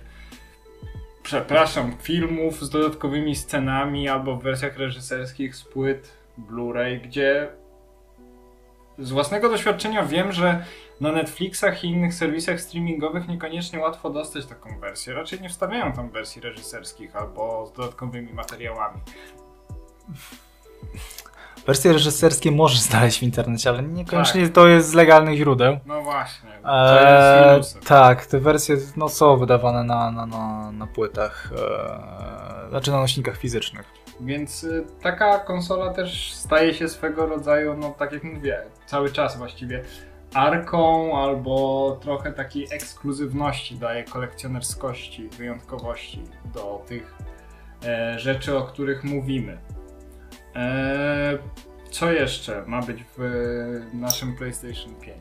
przepraszam, 1.23 1.97
filmów 2.02 2.62
z 2.62 2.71
dodatkowymi 2.71 3.37
scenami 3.37 4.09
albo 4.09 4.37
w 4.37 4.42
wersjach 4.42 4.76
reżyserskich 4.76 5.57
z 5.57 5.64
płyt 5.64 6.12
Blu-ray, 6.38 7.00
gdzie 7.00 7.49
z 8.99 9.11
własnego 9.11 9.49
doświadczenia 9.49 10.04
wiem, 10.04 10.33
że 10.33 10.64
na 11.00 11.12
Netflixach 11.12 11.85
i 11.85 11.87
innych 11.87 12.14
serwisach 12.14 12.61
streamingowych 12.61 13.28
niekoniecznie 13.28 13.78
łatwo 13.78 14.11
dostać 14.11 14.47
taką 14.47 14.81
wersję. 14.81 15.14
Raczej 15.14 15.40
nie 15.40 15.49
wstawiają 15.49 15.92
tam 15.92 16.11
wersji 16.11 16.42
reżyserskich 16.42 17.16
albo 17.16 17.66
z 17.66 17.73
dodatkowymi 17.73 18.33
materiałami. 18.33 19.00
Wersje 21.66 21.92
reżyserskie 21.92 22.50
możesz 22.50 22.80
znaleźć 22.90 23.18
w 23.18 23.22
internecie, 23.22 23.70
ale 23.70 23.82
niekoniecznie 23.82 24.42
tak. 24.42 24.52
to 24.52 24.68
jest 24.68 24.88
z 24.88 24.94
legalnych 24.94 25.38
źródeł. 25.38 25.78
No 25.87 26.02
właśnie. 26.02 26.50
Eee, 26.64 27.62
tak, 27.87 28.26
te 28.26 28.38
wersje 28.38 28.76
no, 28.96 29.08
są 29.08 29.37
wydawane 29.37 29.84
na, 29.84 30.11
na, 30.11 30.26
na, 30.26 30.72
na 30.72 30.87
płytach, 30.87 31.52
eee, 31.52 32.70
znaczy 32.70 32.90
na 32.90 33.00
nośnikach 33.00 33.37
fizycznych. 33.37 33.87
Więc 34.20 34.64
y, 34.64 34.84
taka 35.02 35.38
konsola 35.38 35.92
też 35.92 36.32
staje 36.34 36.75
się 36.75 36.88
swego 36.88 37.26
rodzaju, 37.26 37.76
no 37.76 37.94
tak 37.99 38.12
jak 38.12 38.25
mówię, 38.25 38.58
cały 38.87 39.12
czas 39.12 39.37
właściwie 39.37 39.84
arką 40.34 41.18
albo 41.18 41.99
trochę 42.02 42.32
takiej 42.32 42.66
ekskluzywności 42.70 43.76
daje 43.76 44.04
kolekcjonerskości, 44.04 45.28
wyjątkowości 45.28 46.22
do 46.54 46.84
tych 46.87 47.14
e, 47.84 48.18
rzeczy, 48.18 48.56
o 48.56 48.62
których 48.62 49.04
mówimy. 49.04 49.58
Eee, 50.54 51.38
co 51.90 52.12
jeszcze 52.12 52.64
ma 52.66 52.82
być 52.82 53.04
w 53.18 53.21
naszym 53.94 54.37
PlayStation 54.37 54.94
5? 54.94 55.16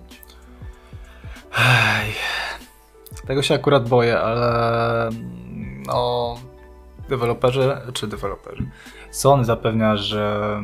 Ej, 1.58 2.14
tego 3.28 3.42
się 3.42 3.56
akurat 3.56 3.90
boję, 3.90 4.20
ale 4.20 5.10
no 5.88 6.36
deweloperzy, 7.10 7.78
czy 7.94 8.08
deweloperzy, 8.08 8.70
Sony 9.12 9.46
zapewnia, 9.46 9.98
że 9.98 10.62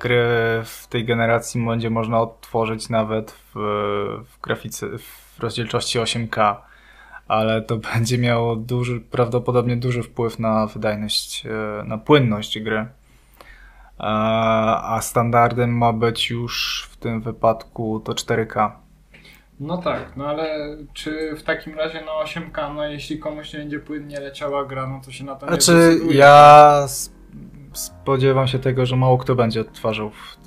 gry 0.00 0.62
w 0.64 0.86
tej 0.88 1.04
generacji 1.04 1.66
będzie 1.66 1.90
można 1.90 2.20
odtworzyć 2.20 2.88
nawet 2.88 3.30
w, 3.30 3.52
w 4.24 4.40
grafice, 4.40 4.86
w 4.98 5.40
rozdzielczości 5.40 5.98
8K, 5.98 6.56
ale 7.28 7.62
to 7.62 7.76
będzie 7.76 8.18
miało 8.18 8.56
duży, 8.56 9.00
prawdopodobnie 9.00 9.76
duży 9.76 10.02
wpływ 10.02 10.38
na 10.38 10.66
wydajność, 10.66 11.46
e, 11.46 11.84
na 11.84 11.98
płynność 11.98 12.58
gry 12.58 12.86
a 13.98 14.98
standardem 15.02 15.78
ma 15.78 15.92
być 15.92 16.30
już 16.30 16.86
w 16.90 16.96
tym 16.96 17.20
wypadku 17.20 18.00
to 18.00 18.12
4K. 18.12 18.70
No 19.60 19.78
tak, 19.78 20.16
no 20.16 20.26
ale 20.26 20.76
czy 20.92 21.36
w 21.36 21.42
takim 21.42 21.78
razie 21.78 22.00
na 22.00 22.12
8K, 22.24 22.74
no 22.74 22.86
jeśli 22.86 23.18
komuś 23.18 23.52
nie 23.52 23.58
będzie 23.58 23.80
płynnie 23.80 24.20
leciała 24.20 24.64
gra, 24.64 24.86
no 24.86 25.00
to 25.04 25.12
się 25.12 25.24
na 25.24 25.34
to 25.34 25.46
znaczy, 25.46 25.72
nie 25.72 25.78
decyduje. 25.78 26.18
ja 26.18 26.86
spodziewam 27.72 28.48
się 28.48 28.58
tego, 28.58 28.86
że 28.86 28.96
mało 28.96 29.18
kto 29.18 29.34
będzie 29.34 29.60
odtwarzał 29.60 30.10
w, 30.10 30.38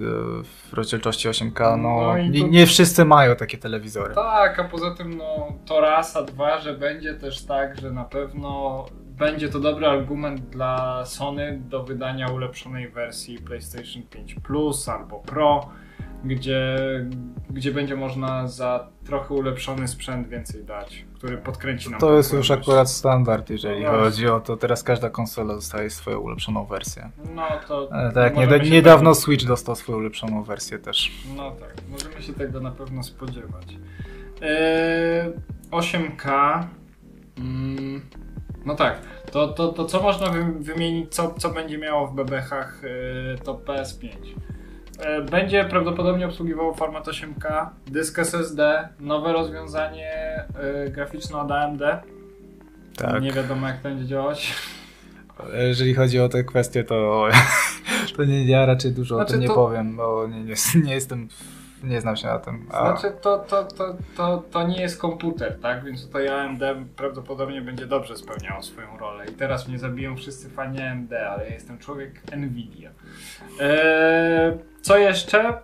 w 0.44 0.74
rozdzielczości 0.74 1.30
8K. 1.30 1.78
No, 1.78 2.02
no 2.02 2.18
nie, 2.18 2.42
to... 2.42 2.48
nie, 2.48 2.66
wszyscy 2.66 3.06
mają 3.06 3.36
takie 3.36 3.58
telewizory. 3.58 4.16
Tak, 4.16 4.60
a 4.60 4.64
poza 4.64 4.96
tym 4.96 5.18
no 5.18 5.48
to 5.66 5.82
raz, 5.82 6.16
a 6.16 6.24
dwa, 6.24 6.60
że 6.60 6.74
będzie 6.74 7.14
też 7.14 7.46
tak, 7.46 7.82
że 7.82 7.92
na 7.92 8.04
pewno 8.04 8.86
będzie 9.18 9.50
to 9.50 9.60
dobry 9.60 9.88
argument 9.88 10.42
dla 10.42 11.06
Sony 11.06 11.62
do 11.70 11.84
wydania 11.84 12.28
ulepszonej 12.28 12.90
wersji 12.90 13.38
PlayStation 13.38 14.04
5 14.04 14.36
Plus 14.36 14.90
albo 14.90 15.20
Pro, 15.20 15.70
gdzie, 16.24 16.78
gdzie 17.50 17.72
będzie 17.72 17.96
można 17.96 18.48
za 18.48 18.88
trochę 19.06 19.34
ulepszony 19.34 19.88
sprzęt 19.88 20.28
więcej 20.28 20.64
dać, 20.64 21.06
który 21.16 21.38
podkręci 21.38 21.90
nam. 21.90 22.00
To 22.00 22.18
jest 22.18 22.34
już 22.34 22.52
akurat 22.52 22.90
standard, 22.90 23.50
jeżeli 23.50 23.84
no 23.84 23.92
chodzi 23.92 24.28
o 24.28 24.40
to. 24.40 24.58
Teraz 24.58 24.84
każda 24.84 25.10
konsola 25.10 25.54
dostaje 25.54 25.90
swoją 25.90 26.20
ulepszoną 26.20 26.66
wersję. 26.66 27.10
No 27.36 27.48
to. 27.68 27.90
Tak, 28.14 28.36
nie, 28.36 28.70
niedawno 28.70 29.12
tego... 29.12 29.22
Switch 29.22 29.46
dostał 29.46 29.76
swoją 29.76 29.98
ulepszoną 29.98 30.44
wersję 30.44 30.80
też. 30.80 31.12
No 31.36 31.52
tak, 31.52 31.74
możemy 31.90 32.22
się 32.22 32.34
tego 32.34 32.60
na 32.60 32.72
pewno 32.72 33.04
spodziewać. 33.04 33.78
Eee, 34.42 35.34
8K. 35.72 36.64
Mm 37.38 38.02
no 38.68 38.76
tak, 38.76 39.00
to, 39.32 39.48
to, 39.48 39.68
to 39.74 39.86
co 39.86 40.02
można 40.02 40.28
wymienić, 40.60 41.16
co, 41.16 41.34
co 41.34 41.50
będzie 41.50 41.78
miało 41.78 42.08
w 42.08 42.16
bebechach, 42.16 42.84
y, 42.84 43.38
to 43.44 43.54
PS5. 43.54 44.06
Y, 44.08 45.22
będzie 45.22 45.66
prawdopodobnie 45.66 46.26
obsługiwało 46.26 46.74
format 46.74 47.08
8K, 47.08 47.68
dysk 47.88 48.20
SSD, 48.20 48.90
nowe 49.00 49.34
rozwiązanie 49.34 50.44
y, 50.86 50.90
graficzne 50.90 51.38
od 51.38 51.52
AMD. 51.52 51.82
Tak. 52.98 53.22
Nie 53.22 53.32
wiadomo 53.32 53.68
jak 53.68 53.78
to 53.78 53.90
będzie 53.90 54.06
działać. 54.06 54.54
Jeżeli 55.54 55.94
chodzi 55.94 56.20
o 56.20 56.30
te 56.30 56.44
kwestie, 56.44 56.84
to, 56.84 57.28
to 58.18 58.24
nie, 58.24 58.46
ja 58.46 58.66
raczej 58.66 58.92
dużo 58.92 59.16
znaczy, 59.16 59.30
o 59.30 59.32
tym 59.32 59.42
nie 59.42 59.48
to... 59.48 59.54
powiem, 59.54 59.96
bo 59.96 60.28
nie, 60.28 60.44
nie, 60.44 60.56
nie 60.84 60.94
jestem 60.94 61.28
nie 61.84 62.02
znam 62.02 62.16
się 62.16 62.28
na 62.28 62.40
tym. 62.40 62.68
A... 62.72 62.98
Znaczy, 62.98 63.18
to, 63.22 63.38
to, 63.40 63.64
to, 63.64 63.96
to, 64.18 64.44
to 64.52 64.68
nie 64.68 64.82
jest 64.82 65.02
komputer, 65.02 65.60
tak? 65.62 65.86
Więc 65.86 66.06
tutaj 66.06 66.28
AMD 66.28 66.62
prawdopodobnie 66.96 67.62
będzie 67.62 67.88
dobrze 67.88 68.18
spełniało 68.18 68.62
swoją 68.62 68.98
rolę. 68.98 69.26
I 69.26 69.32
teraz 69.32 69.68
mnie 69.68 69.80
zabiją 69.80 70.16
wszyscy 70.16 70.50
fani 70.50 70.82
AMD, 70.82 71.14
ale 71.14 71.46
ja 71.46 71.54
jestem 71.54 71.78
człowiek 71.78 72.22
Nvidia. 72.38 72.92
Eee, 73.60 74.58
co 74.82 74.98
jeszcze? 74.98 75.58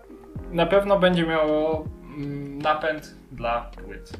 Na 0.51 0.65
pewno 0.65 0.99
będzie 0.99 1.27
miało 1.27 1.87
mm, 2.17 2.59
napęd 2.61 3.15
dla 3.31 3.71
płyt. 3.85 4.13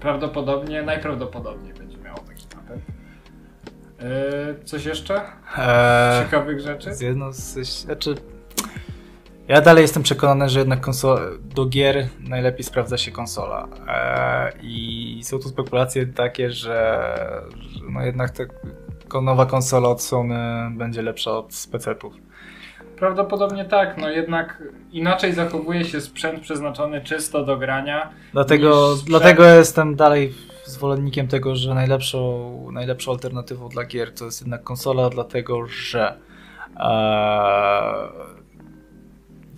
Prawdopodobnie, 0.00 0.82
najprawdopodobniej 0.82 1.74
będzie 1.74 1.98
miało 1.98 2.18
taki 2.18 2.46
napęd. 2.56 2.82
Eee, 4.00 4.64
coś 4.64 4.84
jeszcze? 4.84 5.22
Eee, 5.58 6.24
Ciekawych 6.24 6.60
rzeczy? 6.60 6.94
Z 6.94 7.00
jedną 7.00 7.32
z... 7.32 7.54
Znaczy, 7.66 8.14
ja 9.48 9.60
dalej 9.60 9.82
jestem 9.82 10.02
przekonany, 10.02 10.48
że 10.48 10.58
jednak 10.58 10.80
konsola, 10.80 11.20
do 11.54 11.66
gier 11.66 12.08
najlepiej 12.20 12.64
sprawdza 12.64 12.98
się 12.98 13.12
konsola. 13.12 13.68
E, 13.88 14.52
I 14.62 15.20
są 15.24 15.38
tu 15.38 15.48
spekulacje 15.48 16.06
takie, 16.06 16.50
że, 16.50 17.08
że 17.72 17.80
no 17.90 18.02
jednak 18.02 18.30
ta 18.30 18.44
nowa 19.22 19.46
konsola 19.46 19.88
od 19.88 20.02
Sony 20.02 20.36
będzie 20.70 21.02
lepsza 21.02 21.30
od 21.30 21.66
PC-ów. 21.72 22.14
Prawdopodobnie 22.96 23.64
tak, 23.64 23.98
no 23.98 24.10
jednak 24.10 24.62
inaczej 24.92 25.32
zachowuje 25.32 25.84
się 25.84 26.00
sprzęt 26.00 26.40
przeznaczony 26.40 27.00
czysto 27.00 27.44
do 27.44 27.56
grania. 27.56 28.10
Dlatego, 28.32 28.90
sprzęt... 28.90 29.08
dlatego 29.08 29.44
jestem 29.44 29.96
dalej 29.96 30.34
zwolennikiem 30.64 31.28
tego, 31.28 31.56
że 31.56 31.74
najlepszą, 31.74 32.70
najlepszą 32.72 33.12
alternatywą 33.12 33.68
dla 33.68 33.84
gier 33.84 34.14
to 34.14 34.24
jest 34.24 34.40
jednak 34.40 34.62
konsola, 34.62 35.10
dlatego 35.10 35.66
że 35.66 36.18
e, 36.76 36.86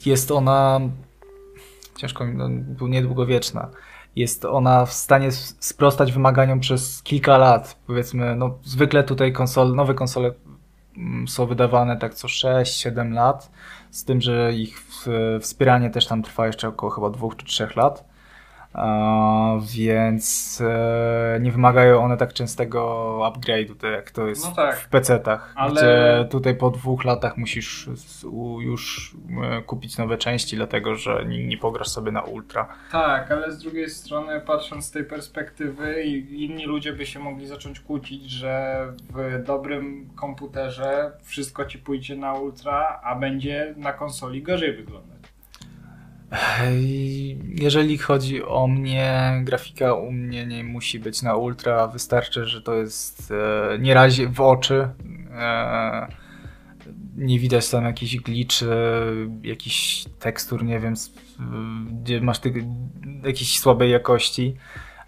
jest 0.06 0.30
ona 0.30 0.80
ciężko, 1.98 2.24
no, 2.26 2.48
niedługowieczna. 2.88 3.68
Jest 4.16 4.44
ona 4.44 4.86
w 4.86 4.92
stanie 4.92 5.32
sprostać 5.32 6.12
wymaganiom 6.12 6.60
przez 6.60 7.02
kilka 7.02 7.38
lat. 7.38 7.78
Powiedzmy, 7.86 8.36
no 8.36 8.58
zwykle 8.62 9.04
tutaj 9.04 9.32
konsole, 9.32 9.74
nowe 9.74 9.94
konsole 9.94 10.32
mm, 10.96 11.28
są 11.28 11.46
wydawane 11.46 11.96
tak 11.96 12.14
co 12.14 12.28
6-7 12.28 13.12
lat, 13.12 13.50
z 13.90 14.04
tym, 14.04 14.20
że 14.20 14.52
ich 14.52 14.86
wspieranie 15.40 15.90
też 15.90 16.06
tam 16.06 16.22
trwa 16.22 16.46
jeszcze 16.46 16.68
około 16.68 16.92
chyba 16.92 17.10
2 17.10 17.28
czy 17.36 17.46
3 17.46 17.68
lat. 17.76 18.07
Więc 19.76 20.58
e, 20.66 21.38
nie 21.40 21.52
wymagają 21.52 22.00
one 22.04 22.16
tak 22.16 22.32
częstego 22.32 22.80
upgrade'u, 23.32 23.74
tak 23.76 23.90
jak 23.92 24.10
to 24.10 24.26
jest 24.26 24.44
No 24.44 24.52
tak. 24.56 24.76
w 24.76 24.88
PC-tach, 24.88 25.52
Ale- 25.56 25.72
gdzie 25.72 26.28
tutaj 26.30 26.54
po 26.54 26.70
dwóch 26.70 27.04
latach 27.04 27.36
musisz 27.36 27.88
już 28.60 29.14
e, 29.44 29.62
kupić 29.62 29.98
nowe 29.98 30.18
części, 30.18 30.56
dlatego 30.56 30.94
że 30.94 31.24
nie, 31.28 31.46
nie 31.46 31.58
pograsz 31.58 31.88
sobie 31.88 32.12
na 32.12 32.22
ultra. 32.22 32.68
Tak, 32.92 33.30
ale 33.32 33.52
z 33.52 33.58
drugiej 33.58 33.90
strony, 33.90 34.40
patrząc 34.40 34.84
z 34.86 34.90
tej 34.90 35.04
perspektywy, 35.04 36.02
inni 36.30 36.64
ludzie 36.66 36.92
by 36.92 37.06
się 37.06 37.18
mogli 37.18 37.46
zacząć 37.46 37.80
kłócić, 37.80 38.30
że 38.30 38.86
w 39.14 39.42
dobrym 39.46 40.08
komputerze 40.16 41.12
wszystko 41.22 41.64
ci 41.64 41.78
pójdzie 41.78 42.16
na 42.16 42.32
ultra, 42.34 43.00
a 43.04 43.14
będzie 43.14 43.74
na 43.76 43.92
konsoli 43.92 44.42
gorzej 44.42 44.76
wyglądać. 44.76 45.17
Jeżeli 47.44 47.98
chodzi 47.98 48.44
o 48.44 48.66
mnie, 48.66 49.40
grafika 49.42 49.94
u 49.94 50.12
mnie 50.12 50.46
nie 50.46 50.64
musi 50.64 50.98
być 50.98 51.22
na 51.22 51.36
ultra, 51.36 51.86
wystarczy, 51.86 52.46
że 52.46 52.62
to 52.62 52.74
jest 52.74 53.30
e, 53.30 53.78
nie 53.78 53.94
razie 53.94 54.28
w 54.28 54.40
oczy. 54.40 54.88
E, 55.32 56.08
nie 57.16 57.38
widać 57.38 57.70
tam 57.70 57.84
jakichś 57.84 58.16
gliczy, 58.16 58.70
jakichś 59.42 60.04
tekstur, 60.18 60.64
nie 60.64 60.80
wiem, 60.80 60.94
gdzie 62.02 62.20
masz 62.20 62.38
ty, 62.38 62.66
jakiejś 63.24 63.58
słabej 63.58 63.90
jakości. 63.90 64.56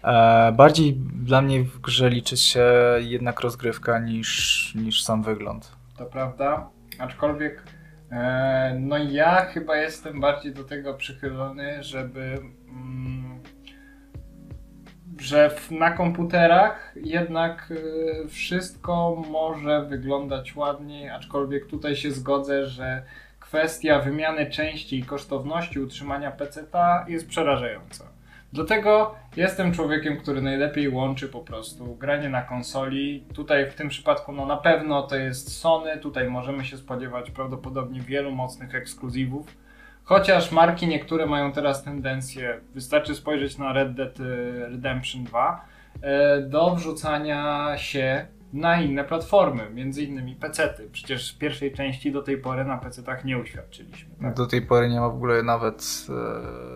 E, 0.03 0.51
bardziej 0.51 0.93
dla 1.23 1.41
mnie 1.41 1.63
w 1.63 1.81
grze 1.81 2.09
liczy 2.09 2.37
się 2.37 2.65
jednak 2.99 3.39
rozgrywka 3.39 3.99
niż, 3.99 4.73
niż 4.75 5.03
sam 5.03 5.23
wygląd. 5.23 5.71
To 5.97 6.05
prawda, 6.05 6.69
aczkolwiek 6.99 7.63
no 8.79 8.97
ja 8.97 9.45
chyba 9.45 9.77
jestem 9.77 10.19
bardziej 10.19 10.53
do 10.53 10.63
tego 10.63 10.93
przychylony, 10.93 11.83
żeby 11.83 12.39
mm, 12.69 13.39
że 15.19 15.55
na 15.71 15.91
komputerach 15.91 16.93
jednak 16.95 17.71
e, 17.71 18.27
wszystko 18.27 19.23
może 19.29 19.85
wyglądać 19.85 20.55
ładniej, 20.55 21.09
aczkolwiek 21.09 21.67
tutaj 21.67 21.95
się 21.95 22.11
zgodzę, 22.11 22.65
że 22.65 23.03
kwestia 23.39 23.99
wymiany 23.99 24.49
części 24.49 24.99
i 24.99 25.03
kosztowności 25.03 25.79
utrzymania 25.79 26.31
PC-ta 26.31 27.05
jest 27.07 27.27
przerażająca. 27.27 28.10
Dlatego 28.53 29.15
jestem 29.35 29.73
człowiekiem, 29.73 30.17
który 30.17 30.41
najlepiej 30.41 30.89
łączy 30.89 31.27
po 31.27 31.39
prostu 31.39 31.95
granie 31.95 32.29
na 32.29 32.41
konsoli. 32.41 33.25
Tutaj 33.33 33.71
w 33.71 33.73
tym 33.73 33.89
przypadku 33.89 34.31
no 34.31 34.45
na 34.45 34.57
pewno 34.57 35.01
to 35.01 35.15
jest 35.15 35.59
Sony, 35.59 35.97
tutaj 35.97 36.29
możemy 36.29 36.65
się 36.65 36.77
spodziewać 36.77 37.31
prawdopodobnie 37.31 38.01
wielu 38.01 38.31
mocnych 38.31 38.75
ekskluzywów. 38.75 39.47
Chociaż 40.03 40.51
marki 40.51 40.87
niektóre 40.87 41.25
mają 41.25 41.51
teraz 41.51 41.83
tendencję, 41.83 42.59
wystarczy 42.73 43.15
spojrzeć 43.15 43.57
na 43.57 43.73
Red 43.73 43.93
Dead 43.93 44.19
y, 44.19 44.23
Redemption 44.69 45.23
2, 45.23 45.65
e, 46.01 46.41
do 46.41 46.75
wrzucania 46.75 47.73
się 47.77 48.27
na 48.53 48.81
inne 48.81 49.03
platformy, 49.03 49.69
między 49.69 50.03
innymi 50.03 50.35
PC-ty. 50.35 50.89
Przecież 50.91 51.33
w 51.33 51.37
pierwszej 51.37 51.73
części 51.73 52.11
do 52.11 52.21
tej 52.21 52.37
pory 52.37 52.65
na 52.65 52.77
PC-tach 52.77 53.25
nie 53.25 53.37
uświadczyliśmy. 53.37 54.15
Tak? 54.21 54.33
Do 54.33 54.47
tej 54.47 54.61
pory 54.61 54.89
nie 54.89 54.99
ma 54.99 55.09
w 55.09 55.15
ogóle 55.15 55.43
nawet. 55.43 56.07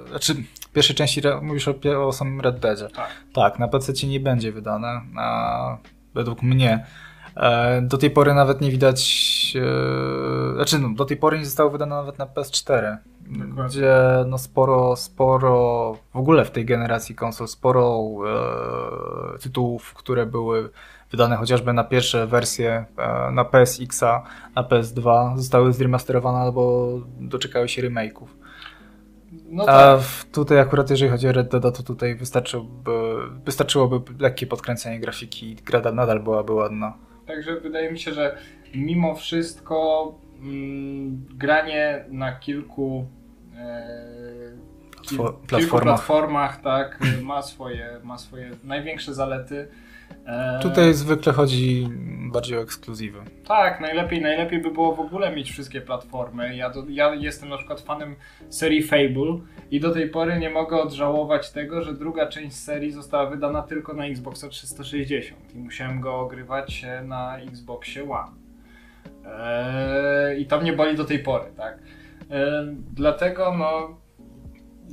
E, 0.06 0.10
znaczy, 0.10 0.34
pierwszej 0.76 0.96
części 0.96 1.22
mówisz 1.42 1.68
o, 1.68 2.08
o 2.08 2.12
samym 2.12 2.42
Red 2.42 2.60
Deadzie. 2.60 2.88
Tak. 2.90 3.10
Tak, 3.34 3.60
na 3.60 3.68
PC 3.68 4.08
nie 4.08 4.20
będzie 4.20 4.52
wydane. 4.52 5.02
A 5.18 5.78
według 6.14 6.42
mnie. 6.42 6.86
E, 7.36 7.82
do 7.82 7.98
tej 7.98 8.12
pory 8.12 8.34
nawet 8.34 8.62
nie 8.62 8.72
widać. 8.72 9.02
E, 9.56 10.56
znaczy, 10.56 10.80
no, 10.80 10.90
do 10.90 11.06
tej 11.06 11.18
pory 11.18 11.40
nie 11.40 11.46
zostało 11.46 11.70
wydane 11.70 11.96
nawet 11.96 12.20
na 12.20 12.26
PS4. 12.26 12.98
Dokładnie. 13.22 13.64
Gdzie 13.68 13.96
no 14.28 14.38
sporo, 14.38 14.96
sporo, 14.96 15.98
w 16.14 16.18
ogóle 16.18 16.46
w 16.46 16.52
tej 16.52 16.66
generacji 16.66 17.16
konsol, 17.16 17.48
sporo 17.48 18.08
e, 19.36 19.40
tytułów, 19.40 19.94
które 19.94 20.26
były 20.26 20.70
wydane 21.12 21.36
chociażby 21.36 21.74
na 21.74 21.84
pierwsze 21.84 22.28
wersje 22.28 22.86
e, 22.98 23.32
na 23.32 23.46
PSX-a, 23.46 24.24
na 24.56 24.64
PS2, 24.64 25.38
zostały 25.38 25.74
zremasterowane 25.74 26.38
albo 26.38 26.88
doczekały 27.20 27.70
się 27.70 27.82
remake'ów. 27.82 28.45
No 29.46 29.64
A 29.64 29.66
tak. 29.66 30.02
w, 30.02 30.32
tutaj 30.32 30.60
akurat 30.60 30.90
jeżeli 30.90 31.12
chodzi 31.12 31.28
o 31.28 31.32
Red 31.32 31.52
Dead, 31.52 31.78
to 31.78 31.84
tutaj 31.84 32.16
wystarczyłoby, 32.16 32.92
wystarczyłoby 33.46 34.14
lekkie 34.20 34.48
podkręcenie 34.48 35.00
grafiki 35.00 35.52
i 35.52 35.56
gra 35.56 35.92
nadal 35.92 36.20
byłaby 36.20 36.54
ładna. 36.54 36.98
Także 37.28 37.60
wydaje 37.60 37.92
mi 37.92 38.00
się, 38.00 38.14
że 38.14 38.38
mimo 38.76 39.16
wszystko 39.16 40.16
mm, 40.42 41.26
granie 41.30 42.06
na 42.10 42.32
kilku, 42.40 43.06
e, 43.58 43.88
kil, 45.02 45.18
Platfo- 45.18 45.32
kilku 45.34 45.48
platformach. 45.48 45.96
platformach 45.96 46.62
tak, 46.62 47.00
ma, 47.24 47.42
swoje, 47.42 48.00
ma 48.04 48.18
swoje 48.18 48.52
największe 48.64 49.14
zalety. 49.14 49.68
E, 50.26 50.60
Tutaj 50.62 50.94
zwykle 50.94 51.34
chodzi 51.34 51.90
bardziej 52.32 52.58
o 52.58 52.62
ekskluzywy. 52.62 53.20
Tak, 53.48 53.82
najlepiej, 53.82 54.22
najlepiej 54.22 54.62
by 54.62 54.72
było 54.72 54.96
w 54.96 55.00
ogóle 55.00 55.36
mieć 55.36 55.52
wszystkie 55.52 55.82
platformy. 55.82 56.56
Ja, 56.56 56.70
do, 56.70 56.84
ja 56.90 57.14
jestem 57.16 57.50
na 57.50 57.58
przykład 57.58 57.82
fanem 57.82 58.16
serii 58.50 58.84
Fable 58.84 59.40
i 59.72 59.80
do 59.80 59.92
tej 59.94 60.10
pory 60.10 60.40
nie 60.40 60.50
mogę 60.50 60.82
odżałować 60.82 61.52
tego, 61.52 61.82
że 61.82 61.94
druga 61.94 62.28
część 62.28 62.56
serii 62.56 62.92
została 62.92 63.30
wydana 63.30 63.62
tylko 63.62 63.94
na 63.94 64.06
Xboxa 64.06 64.50
360 64.50 65.56
i 65.56 65.58
musiałem 65.60 66.02
go 66.02 66.20
ogrywać 66.20 66.84
e, 66.84 67.04
na 67.04 67.38
Xboxie 67.38 68.04
One. 68.12 68.32
Eee, 69.26 70.42
I 70.42 70.46
to 70.46 70.62
mnie 70.62 70.74
boli 70.74 70.96
do 70.98 71.06
tej 71.06 71.20
pory, 71.20 71.46
tak? 71.58 71.78
Eee, 72.32 72.76
dlatego 72.94 73.56
no 73.58 73.98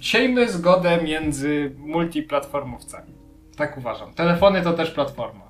siejmy 0.01 0.49
zgodę 0.49 1.03
między 1.03 1.73
multiplatformowcami. 1.79 3.22
Tak 3.57 3.79
uważam. 3.79 4.15
Telefony 4.15 4.63
to 4.63 4.73
też 4.73 4.91
platforma. 4.91 5.41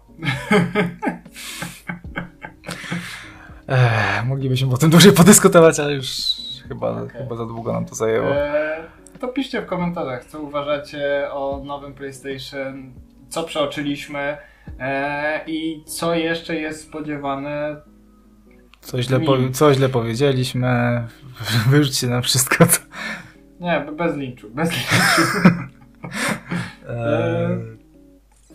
Ech, 3.69 4.25
moglibyśmy 4.25 4.75
o 4.75 4.77
tym 4.77 4.91
dłużej 4.91 5.13
podyskutować, 5.13 5.81
ale 5.81 5.93
już 5.95 6.07
chyba, 6.69 6.91
Okej. 7.03 7.19
chyba 7.23 7.37
za 7.37 7.47
długo 7.47 7.73
nam 7.73 7.85
to 7.87 7.95
zajęło. 7.95 8.35
Eee, 8.37 8.83
to 9.21 9.29
piszcie 9.29 9.63
w 9.63 9.67
komentarzach, 9.67 10.25
co 10.25 10.41
uważacie 10.43 11.29
o 11.33 11.63
nowym 11.65 11.95
PlayStation, 11.95 12.93
co 13.29 13.43
przeoczyliśmy 13.43 14.37
eee, 14.79 15.41
i 15.47 15.85
co 15.85 16.15
jeszcze 16.15 16.57
jest 16.57 16.83
spodziewane. 16.89 17.77
Co 18.81 19.03
źle, 19.03 19.21
powie- 19.21 19.51
co 19.53 19.75
źle 19.75 19.89
powiedzieliśmy, 19.89 21.03
wyrzućcie 21.71 22.07
nam 22.07 22.23
wszystko. 22.23 22.67
Co... 22.67 22.81
Nie, 23.61 23.81
be- 23.87 23.93
bez 23.93 24.17
linczu, 24.17 24.51
bez 24.51 24.71
linczu. 24.73 24.95
Eee, 26.89 27.59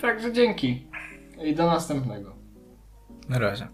Także 0.01 0.33
dzięki 0.33 0.88
i 1.43 1.55
do 1.55 1.65
następnego. 1.65 2.36
Na 3.29 3.39
razie. 3.39 3.67